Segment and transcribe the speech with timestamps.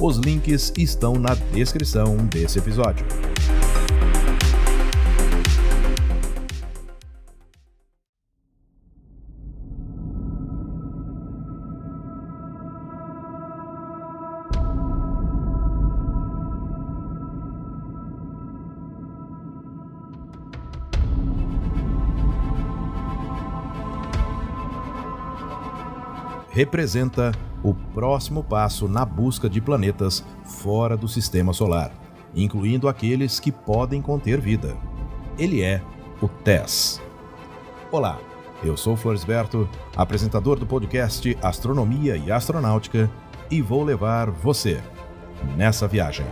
[0.00, 3.04] Os links estão na descrição desse episódio.
[26.52, 31.92] representa o próximo passo na busca de planetas fora do sistema solar,
[32.34, 34.76] incluindo aqueles que podem conter vida.
[35.38, 35.82] Ele é
[36.20, 37.00] o TESS.
[37.90, 38.18] Olá,
[38.62, 43.10] eu sou Floresberto, apresentador do podcast Astronomia e Astronáutica,
[43.50, 44.80] e vou levar você
[45.56, 46.26] nessa viagem.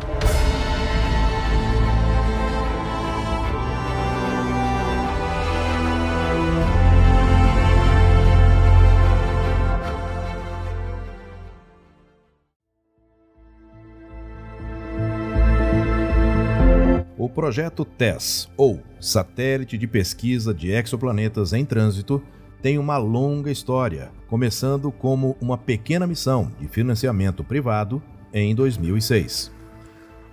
[17.38, 22.20] Projeto TESS, ou Satélite de Pesquisa de Exoplanetas em Trânsito,
[22.60, 28.02] tem uma longa história, começando como uma pequena missão de financiamento privado
[28.34, 29.52] em 2006.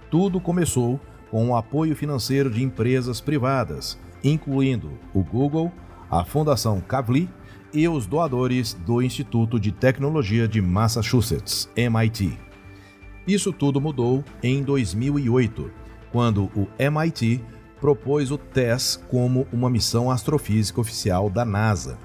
[0.09, 5.71] Tudo começou com o apoio financeiro de empresas privadas, incluindo o Google,
[6.09, 7.29] a Fundação Kavli
[7.71, 12.35] e os doadores do Instituto de Tecnologia de Massachusetts, MIT.
[13.27, 15.84] Isso tudo mudou em 2008
[16.15, 17.43] quando o MIT
[17.81, 21.97] propôs o TESS como uma missão astrofísica oficial da NASA,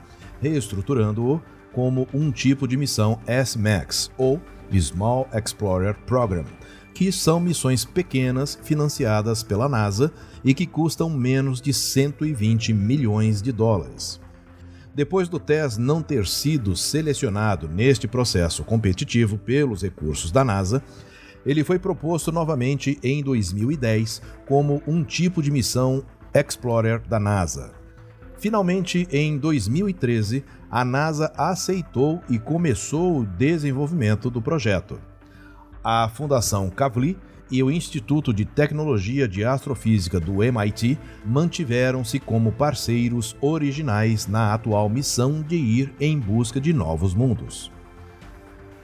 [0.43, 1.41] reestruturando-o
[1.73, 4.41] como um tipo de missão SMAX, ou
[4.77, 6.45] Small Explorer Program,
[6.93, 13.53] que são missões pequenas financiadas pela NASA e que custam menos de 120 milhões de
[13.53, 14.21] dólares.
[14.93, 20.83] Depois do TESS não ter sido selecionado neste processo competitivo pelos recursos da NASA,
[21.45, 27.73] ele foi proposto novamente em 2010 como um tipo de missão Explorer da NASA.
[28.39, 34.99] Finalmente, em 2013, a NASA aceitou e começou o desenvolvimento do projeto.
[35.83, 37.19] A Fundação Kavli
[37.51, 44.89] e o Instituto de Tecnologia de Astrofísica do MIT mantiveram-se como parceiros originais na atual
[44.89, 47.73] missão de ir em busca de novos mundos.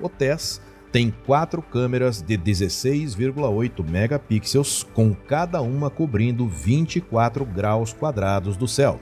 [0.00, 0.60] O TESS
[0.92, 9.00] tem quatro câmeras de 16,8 megapixels, com cada uma cobrindo 24 graus quadrados do céu,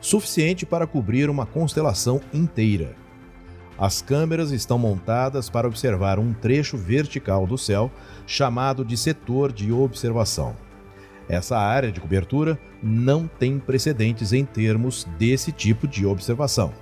[0.00, 2.96] suficiente para cobrir uma constelação inteira.
[3.78, 7.90] As câmeras estão montadas para observar um trecho vertical do céu,
[8.26, 10.54] chamado de setor de observação.
[11.28, 16.74] Essa área de cobertura não tem precedentes em termos desse tipo de observação.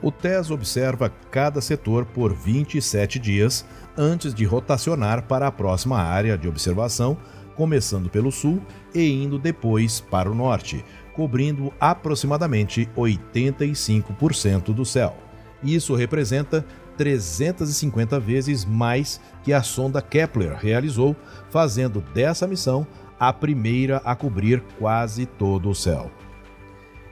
[0.00, 3.66] O TES observa cada setor por 27 dias
[3.96, 7.16] antes de rotacionar para a próxima área de observação,
[7.56, 8.62] começando pelo sul
[8.94, 15.16] e indo depois para o norte, cobrindo aproximadamente 85% do céu.
[15.64, 16.64] Isso representa
[16.96, 21.16] 350 vezes mais que a sonda Kepler realizou,
[21.50, 22.86] fazendo dessa missão
[23.18, 26.08] a primeira a cobrir quase todo o céu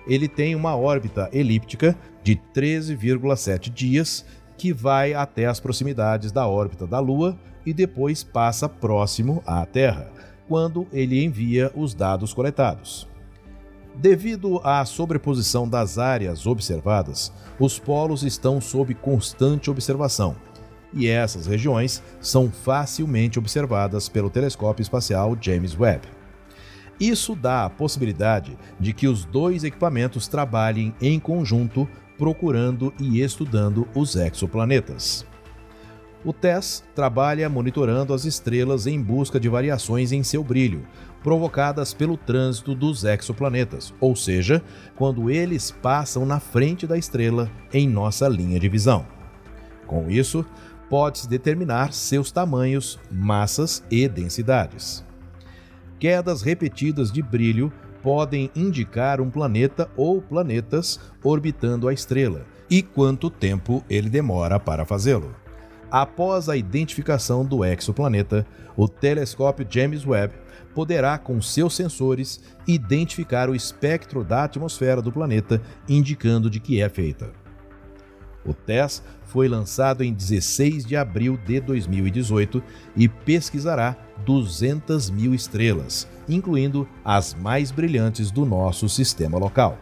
[0.06, 4.24] ele tem uma órbita elíptica de 13,7 dias
[4.56, 10.10] que vai até as proximidades da órbita da Lua e depois passa próximo à Terra,
[10.48, 13.08] quando ele envia os dados coletados.
[13.96, 20.36] Devido à sobreposição das áreas observadas, os polos estão sob constante observação,
[20.92, 26.06] e essas regiões são facilmente observadas pelo telescópio espacial James Webb.
[26.98, 33.86] Isso dá a possibilidade de que os dois equipamentos trabalhem em conjunto, procurando e estudando
[33.94, 35.26] os exoplanetas.
[36.24, 40.84] O TESS trabalha monitorando as estrelas em busca de variações em seu brilho,
[41.22, 44.62] provocadas pelo trânsito dos exoplanetas, ou seja,
[44.96, 49.06] quando eles passam na frente da estrela em nossa linha de visão.
[49.86, 50.44] Com isso,
[50.88, 55.04] pode-se determinar seus tamanhos, massas e densidades.
[55.98, 57.72] Quedas repetidas de brilho
[58.02, 64.84] podem indicar um planeta ou planetas orbitando a estrela e quanto tempo ele demora para
[64.84, 65.34] fazê-lo.
[65.90, 68.46] Após a identificação do exoplaneta,
[68.76, 70.34] o telescópio James Webb
[70.74, 76.88] poderá, com seus sensores, identificar o espectro da atmosfera do planeta, indicando de que é
[76.88, 77.30] feita.
[78.44, 82.62] O TESS foi lançado em 16 de abril de 2018
[82.94, 89.78] e pesquisará 200 mil estrelas, incluindo as mais brilhantes do nosso sistema local.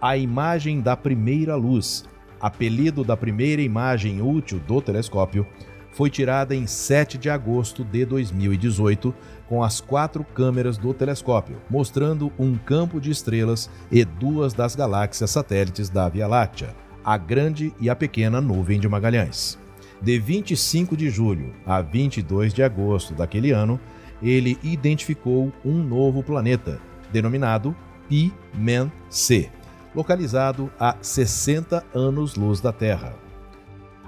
[0.00, 2.04] A imagem da primeira luz,
[2.40, 5.46] apelido da primeira imagem útil do telescópio,
[5.94, 9.14] foi tirada em 7 de agosto de 2018
[9.48, 15.30] com as quatro câmeras do telescópio, mostrando um campo de estrelas e duas das galáxias
[15.30, 16.74] satélites da Via Láctea,
[17.04, 19.63] a grande e a pequena nuvem de Magalhães.
[20.04, 23.80] De 25 de julho a 22 de agosto daquele ano,
[24.22, 26.78] ele identificou um novo planeta,
[27.10, 27.74] denominado
[28.06, 29.50] Pi-Men-C,
[29.94, 33.14] localizado a 60 anos-luz da Terra.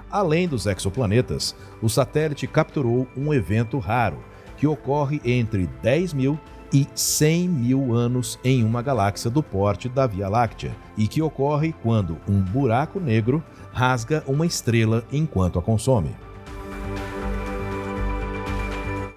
[0.07, 4.19] Além dos exoplanetas, o satélite capturou um evento raro
[4.55, 6.39] que ocorre entre 10 mil
[6.71, 11.73] e 100 mil anos em uma galáxia do porte da Via Láctea e que ocorre
[11.81, 13.43] quando um buraco negro
[13.77, 16.09] rasga uma estrela enquanto a consome.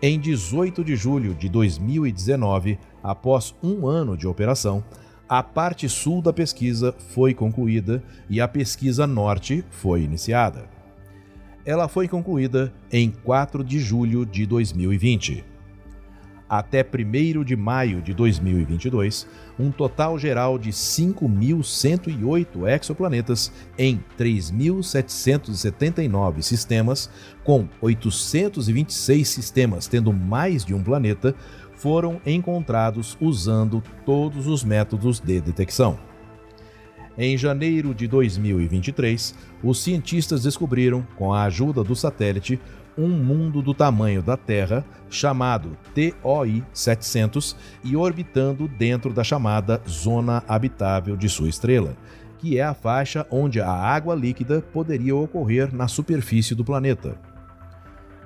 [0.03, 4.85] Em 18 de julho de 2019, após um ano de operação,
[5.27, 10.69] a parte sul da pesquisa foi concluída e a pesquisa norte foi iniciada
[11.65, 15.45] ela foi concluída em 4 de julho de 2020.
[16.51, 19.25] Até 1 de maio de 2022,
[19.57, 27.09] um total geral de 5.108 exoplanetas em 3.779 sistemas,
[27.45, 31.37] com 826 sistemas tendo mais de um planeta,
[31.77, 36.01] foram encontrados usando todos os métodos de detecção.
[37.17, 42.59] Em janeiro de 2023, os cientistas descobriram, com a ajuda do satélite,
[43.01, 50.45] um mundo do tamanho da Terra chamado TOI 700 e orbitando dentro da chamada zona
[50.47, 51.97] habitável de sua estrela,
[52.39, 57.19] que é a faixa onde a água líquida poderia ocorrer na superfície do planeta.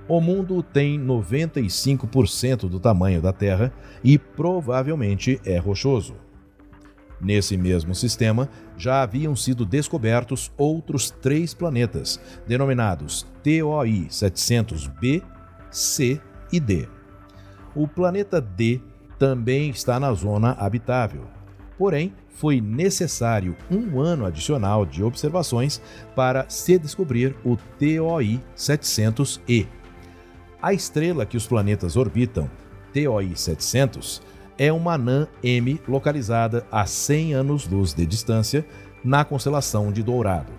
[0.08, 3.72] O mundo tem 95% do tamanho da Terra
[4.02, 6.14] e provavelmente é rochoso.
[7.24, 15.22] Nesse mesmo sistema, já haviam sido descobertos outros três planetas, denominados TOI 700b,
[15.70, 16.20] C
[16.52, 16.86] e D.
[17.74, 18.78] O planeta D
[19.18, 21.22] também está na zona habitável.
[21.78, 25.80] Porém, foi necessário um ano adicional de observações
[26.14, 29.66] para se descobrir o TOI 700e.
[30.60, 32.50] A estrela que os planetas orbitam,
[32.92, 34.20] TOI 700,
[34.58, 38.64] é uma anã M localizada a 100 anos-luz de distância
[39.04, 40.52] na constelação de Dourado.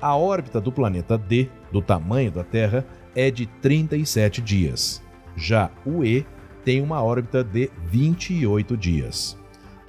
[0.00, 5.02] A órbita do planeta D, do tamanho da Terra, é de 37 dias.
[5.36, 6.24] Já o E
[6.64, 9.36] tem uma órbita de 28 dias.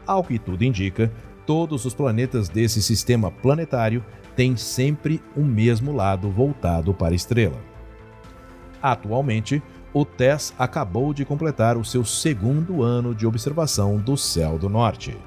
[0.07, 1.11] Ao que tudo indica,
[1.45, 4.03] todos os planetas desse sistema planetário
[4.35, 7.59] têm sempre o mesmo lado voltado para a estrela.
[8.81, 9.61] Atualmente,
[9.93, 15.17] o TESS acabou de completar o seu segundo ano de observação do céu do norte.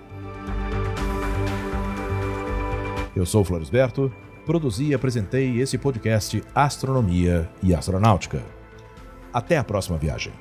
[3.15, 4.13] Eu sou Floresberto,
[4.47, 8.43] produzi e apresentei esse podcast Astronomia e Astronáutica.
[9.33, 10.33] Até a próxima viagem.